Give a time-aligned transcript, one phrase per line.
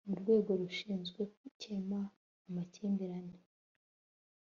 [0.07, 1.99] n urwego rushinzwe gukema
[2.47, 3.37] amakimbirane